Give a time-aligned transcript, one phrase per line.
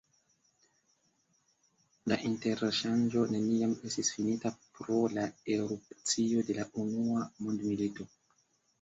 [2.13, 8.15] La interŝanĝo neniam estis finita pro la erupcio de la unua mondmilito.